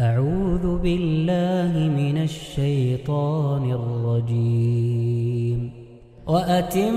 [0.00, 5.70] أعوذ بالله من الشيطان الرجيم.
[6.26, 6.96] وأتموا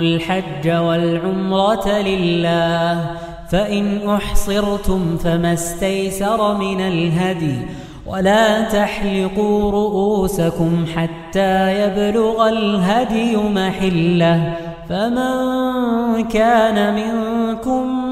[0.00, 3.10] الحج والعمرة لله
[3.50, 7.56] فإن أحصرتم فما استيسر من الهدي
[8.06, 14.56] ولا تحلقوا رؤوسكم حتى يبلغ الهدي محلة
[14.88, 18.11] فمن كان منكم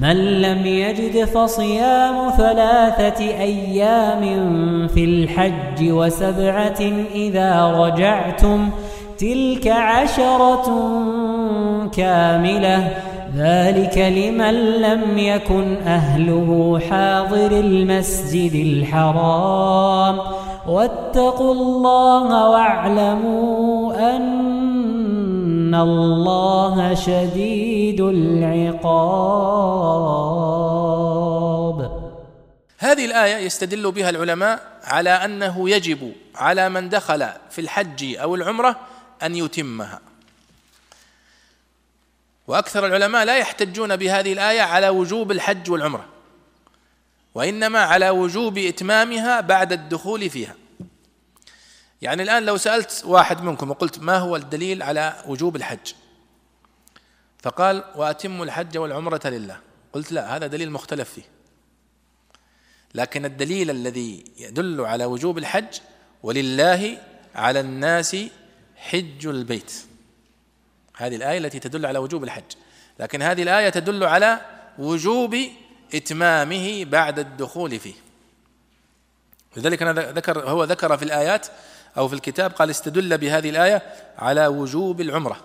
[0.00, 4.22] فمن لم يجد فصيام ثلاثة أيام
[4.88, 6.80] في الحج وسبعة
[7.14, 8.70] إذا رجعتم
[9.18, 10.66] تلك عشرة
[11.96, 12.90] كاملة.
[13.36, 20.18] ذلك لمن لم يكن أهله حاضر المسجد الحرام.
[20.68, 24.46] واتقوا الله واعلموا أن
[25.82, 29.36] الله شديد العقاب
[32.78, 38.76] هذه الآية يستدل بها العلماء على أنه يجب على من دخل في الحج أو العمرة
[39.22, 40.00] أن يتمها.
[42.46, 46.04] وأكثر العلماء لا يحتجون بهذه الآية على وجوب الحج والعمرة
[47.34, 50.54] وإنما على وجوب إتمامها بعد الدخول فيها.
[52.02, 55.92] يعني الآن لو سألت واحد منكم وقلت ما هو الدليل على وجوب الحج؟
[57.42, 59.60] فقال وأتم الحج والعمرة لله.
[59.92, 61.22] قلت لا هذا دليل مختلف فيه.
[62.94, 65.78] لكن الدليل الذي يدل على وجوب الحج
[66.22, 66.98] ولله
[67.34, 68.16] على الناس
[68.76, 69.72] حج البيت.
[70.96, 72.52] هذه الآية التي تدل على وجوب الحج.
[73.00, 74.40] لكن هذه الآية تدل على
[74.78, 75.36] وجوب
[75.94, 77.94] إتمامه بعد الدخول فيه.
[79.56, 81.46] لذلك أنا ذكر هو ذكر في الآيات
[81.98, 83.82] أو في الكتاب قال استدل بهذه الآية
[84.18, 85.40] على وجوب العمرة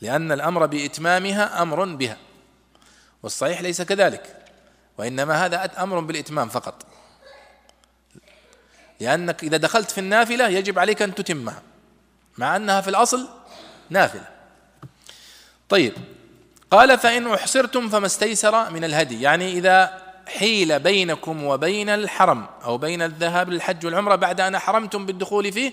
[0.00, 2.16] لأن الأمر بإتمامها أمر بها
[3.22, 4.36] والصحيح ليس كذلك
[4.98, 6.86] وإنما هذا أمر بالإتمام فقط
[9.00, 11.62] لأنك إذا دخلت في النافلة يجب عليك أن تتمها
[12.38, 13.28] مع أنها في الأصل
[13.90, 14.28] نافلة.
[15.68, 15.92] طيب
[16.70, 23.02] قال فإن أحصرتم فما استيسر من الهدي يعني إذا حيل بينكم وبين الحرم أو بين
[23.02, 25.72] الذهاب للحج والعمرة بعد أن حرمتم بالدخول فيه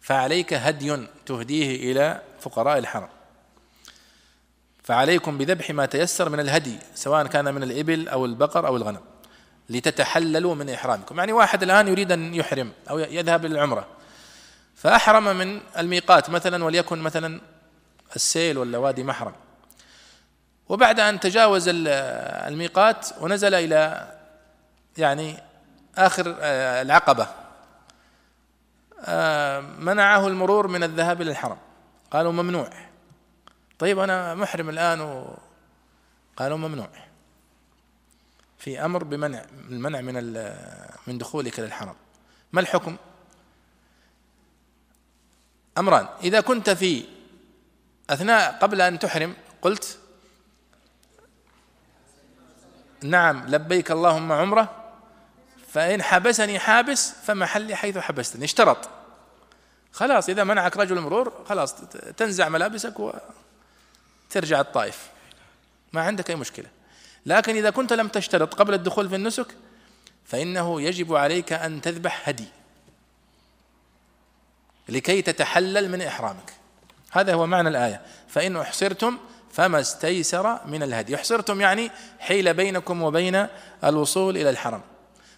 [0.00, 3.08] فعليك هدي تهديه إلى فقراء الحرم.
[4.82, 9.00] فعليكم بذبح ما تيسر من الهدي سواء كان من الإبل أو البقر أو الغنم
[9.70, 11.18] لتتحللوا من إحرامكم.
[11.18, 13.86] يعني واحد الآن يريد أن يحرم أو يذهب للعمرة
[14.74, 17.40] فأحرم من الميقات مثلا وليكن مثلا
[18.16, 19.32] السيل ولا وادي محرم.
[20.68, 24.12] وبعد أن تجاوز الميقات ونزل إلى
[24.98, 25.38] يعني
[25.96, 27.28] آخر آه، العقبة.
[29.00, 31.58] آه، منعه المرور من الذهاب إلى الحرم.
[32.10, 32.70] قالوا ممنوع.
[33.78, 35.38] طيب أنا محرم الآن و...
[36.36, 36.88] قالوا ممنوع.
[38.58, 40.14] في أمر بمنع المنع من
[41.06, 41.94] من دخولك للحرم
[42.52, 42.96] ما الحكم؟
[45.78, 47.04] أمران إذا كنت في
[48.10, 49.98] أثناء قبل أن تحرم قلت
[53.04, 54.84] نعم لبيك اللهم عمره
[55.68, 58.88] فإن حبسني حابس فمحلي حيث حبستني اشترط.
[59.92, 61.74] خلاص إذا منعك رجل المرور خلاص
[62.16, 62.94] تنزع ملابسك
[64.30, 65.10] وترجع الطائف.
[65.92, 66.66] ما عندك أي مشكلة.
[67.26, 69.46] لكن إذا كنت لم تشترط قبل الدخول في النسك
[70.24, 72.48] فإنه يجب عليك أن تذبح هدي.
[74.88, 76.52] لكي تتحلل من إحرامك.
[77.10, 78.00] هذا هو معنى الآية.
[78.28, 79.18] فإن أحصرتم
[79.54, 81.14] فما استيسر من الهدي.
[81.14, 83.46] احصرتم يعني حيل بينكم وبين
[83.84, 84.80] الوصول إلى الحرم.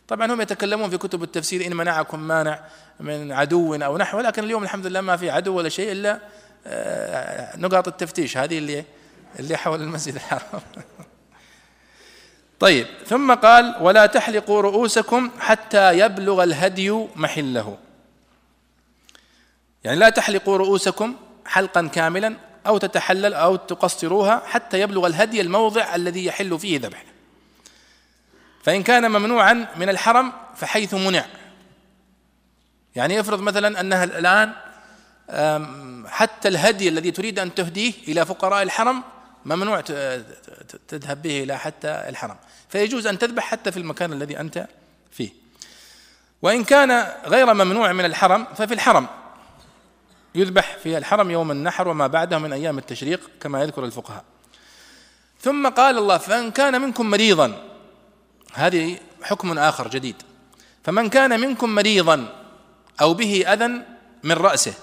[0.09, 2.61] طبعا هم يتكلمون في كتب التفسير إن منعكم مانع
[3.01, 6.21] من عدو أو نحو لكن اليوم الحمد لله ما في عدو ولا شيء إلا
[6.67, 8.37] آه، نقاط التفتيش.
[8.37, 8.85] هذه اللي
[9.39, 10.63] اللي حول المسجد الحرام.
[12.61, 17.79] طيب ثم قال ولا تحلقوا رؤوسكم حتى يبلغ الهدي محله.
[19.85, 21.17] يعني لا تحلقوا رؤوسكم
[21.47, 27.05] حلقا كاملا أو تتحلل أو تقصروها حتى يبلغ الهدي الموضع الذي يحل فيه ذبح.
[28.63, 31.27] فإن كان ممنوعا من الحرم فحيث منع.
[32.97, 34.53] يعني افرض مثلا أنها الآن
[36.09, 39.03] حتى الهدي الذي تريد أن تهديه إلى فقراء الحرم
[39.45, 39.81] ممنوع
[40.89, 42.37] تذهب به إلى حتى الحرم.
[42.69, 44.67] فيجوز أن تذبح حتى في المكان الذي أنت
[45.11, 45.31] فيه.
[46.43, 49.07] وإن كان غير ممنوع من الحرم ففي الحرم.
[50.37, 54.25] يذبح في الحرم يوم النحر وما بعده من أيام التشريق كما يذكر الفقهاء.
[55.41, 57.63] ثم قال الله فإن كان منكم مريضا
[58.53, 60.23] هذه حكم آخر جديد.
[60.85, 62.47] فمن كان منكم مريضا
[63.01, 63.83] أو به أذى
[64.23, 64.75] من رأسه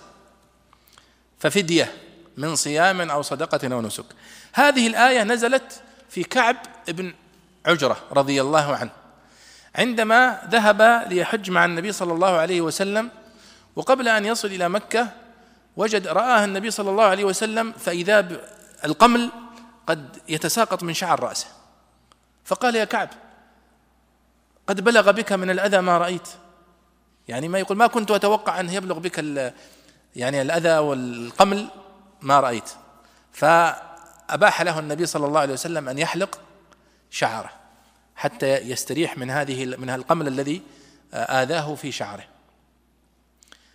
[1.40, 1.92] ففدية
[2.38, 4.06] من صيام أو صدقة أو نسك.
[4.54, 6.58] هذه الآية نزلت في كعب
[6.88, 7.14] بن
[7.66, 8.90] عجرة رضي الله عنه
[9.76, 13.10] عندما ذهب ليحج مع النبي صلى الله عليه وسلم
[13.76, 15.23] وقبل أن يصل إلى مكة
[15.78, 18.28] وجد رآه النبي صلى الله عليه وسلم فإذا
[18.86, 19.30] القمل
[19.88, 21.48] قد يتساقط من شعر رأسه.
[22.46, 23.10] فقال يا كعب
[24.68, 26.28] قد بلغ بك من الأذى ما رأيت.
[27.28, 29.52] يعني ما يقول ما كنت أتوقع أن يبلغ بك
[30.16, 31.68] يعني الأذى والقمل
[32.22, 32.70] ما رأيت.
[33.32, 36.40] فأباح له النبي صلى الله عليه وسلم أن يحلق
[37.10, 37.50] شعره
[38.16, 40.62] حتى يستريح من هذه من القمل الذي
[41.14, 42.33] آذاه في شعره.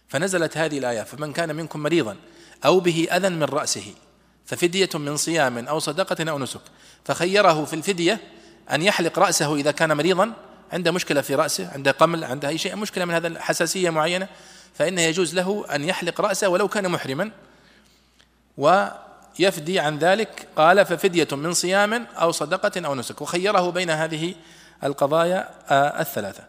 [0.09, 2.17] فنزلت هذه الآية فمن كان منكم مريضا
[2.65, 3.95] أو به أذى من رأسه
[4.47, 6.61] ففدية من صيام أو صدقة أو نسك
[7.05, 8.21] فخيره في الفدية
[8.73, 10.33] أن يحلق رأسه إذا كان مريضا
[10.73, 14.29] عنده مشكلة في رأسه عنده قمل عنده أي شيء مشكلة من هذا حساسية معينة
[14.75, 17.31] فإنه يجوز له أن يحلق رأسه ولو كان محرما.
[18.59, 23.23] ويفدي عن ذلك قال ففدية من صيام أو صدقة أو نسك.
[23.23, 24.35] وخيره بين هذه
[24.85, 26.45] القضايا آه، الثلاثة.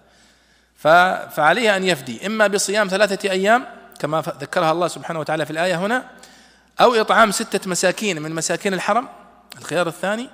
[0.79, 2.25] فعليه أن يفدي.
[2.27, 3.65] إما بصيام ثلاثة أيام
[3.99, 6.05] كما ذكرها الله سبحانه وتعالى في الآية هنا
[6.81, 9.07] أو إطعام ستة مساكين من مساكين الحرم
[9.57, 10.29] الخيار الثاني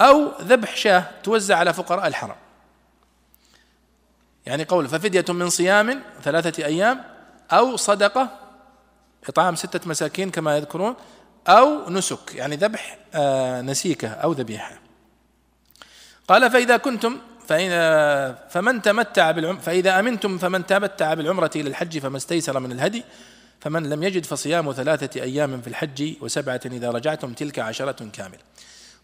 [0.00, 2.36] أو ذبح شاة توزع على فقراء الحرم.
[4.46, 7.04] يعني قول ففدية من صيام ثلاثة أيام
[7.52, 8.28] أو صدقة
[9.28, 10.96] إطعام ستة مساكين كما يذكرون
[11.48, 14.78] أو نسك يعني ذبح آه، نسيكة أو ذبيحة.
[16.28, 17.18] قال فإذا كنتم
[17.48, 17.70] فإن
[18.50, 23.04] فمن تمتع بالعمر فإذا أمنتم فمن تمتع بالعمرة إلى الحج فما استيسر من الهدي
[23.60, 28.38] فمن لم يجد فصيام ثلاثة أيام في الحج وسبعة إذا رجعتم تلك عشرة كاملة.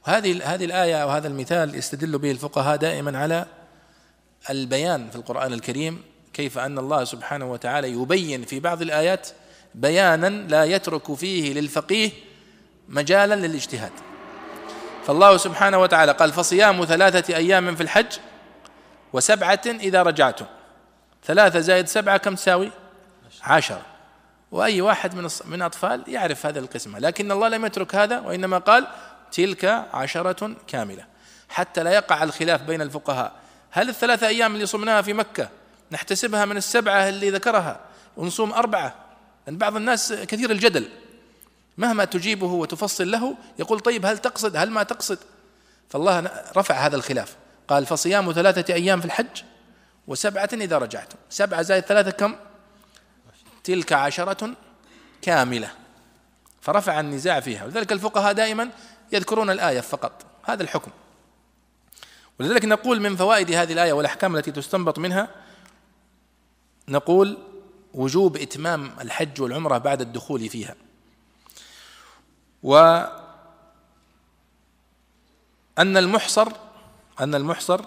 [0.07, 3.47] وهذه هذه الآية أو هذا المثال يستدل به الفقهاء دائما على
[4.51, 6.03] البيان في القرآن الكريم
[6.33, 9.29] كيف أن الله سبحانه وتعالى يبين في بعض الآيات
[9.75, 12.11] بيانا لا يترك فيه للفقيه
[12.89, 13.93] مجالا للاجتهاد.
[15.07, 18.13] فالله سبحانه وتعالى قال فصيام ثلاثة أيام في الحج
[19.13, 20.47] وسبعة إذا رجعتم.
[21.25, 22.71] ثلاثة زائد سبعة كم تساوي؟
[23.43, 23.83] عشرة.
[24.53, 26.99] وأي واحد من من أطفال يعرف هذا القسمة.
[26.99, 28.87] لكن الله لم يترك هذا وإنما قال
[29.33, 31.05] تلك عشرة كاملة.
[31.49, 33.33] حتى لا يقع الخلاف بين الفقهاء.
[33.71, 35.49] هل الثلاثة أيام اللي صمناها في مكة
[35.93, 37.81] نحتسبها من السبعة اللي ذكرها
[38.17, 38.95] ونصوم أربعة؟
[39.47, 40.89] لأن بعض الناس كثير الجدل.
[41.79, 45.19] مهما تجيبه وتفصل له يقول طيب هل تقصد؟ هل ما تقصد؟
[45.91, 47.37] فالله رفع هذا الخلاف.
[47.71, 49.43] قال فصيام ثلاثة أيام في الحج
[50.07, 51.19] وسبعة إذا رجعتم.
[51.31, 52.37] سبعة زائد ثلاثة كم؟
[53.65, 54.55] تلك عشرة
[55.23, 55.71] كاملة.
[56.61, 57.65] فرفع النزاع فيها.
[57.65, 58.71] ولذلك الفقهاء دائما
[59.13, 60.27] يذكرون الآية فقط.
[60.45, 60.91] هذا الحكم.
[62.41, 65.29] ولذلك نقول من فوائد هذه الآية والأحكام التي تستنبط منها
[66.89, 67.39] نقول
[67.95, 70.75] وجوب إتمام الحج والعمرة بعد الدخول فيها.
[72.63, 73.11] وأن
[75.79, 76.53] المحصر
[77.21, 77.81] أن المحصر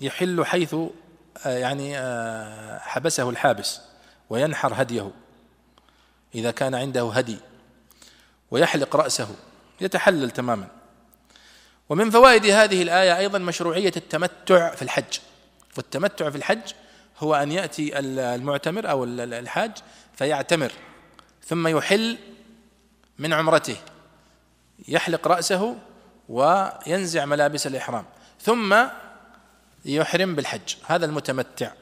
[0.00, 0.74] يحل حيث
[1.46, 3.80] آه، يعني آه، حبسه الحابس
[4.30, 5.10] وينحر هديه
[6.34, 7.38] إذا كان عنده هدي
[8.50, 9.28] ويحلق رأسه
[9.80, 10.68] يتحلل تماما.
[11.88, 15.18] ومن فوائد هذه الآية أيضا مشروعية التمتع في الحج.
[15.76, 16.72] والتمتع في الحج
[17.18, 19.72] هو أن يأتي المعتمر أو الحاج
[20.16, 20.72] فيعتمر
[21.44, 22.18] ثم يحل
[23.18, 23.76] من عمرته
[24.88, 25.76] يحلق رأسه
[26.28, 28.04] وينزع ملابس الإحرام.
[28.42, 28.76] ثم
[29.84, 30.74] يحرم بالحج.
[30.86, 31.72] هذا المتمتع.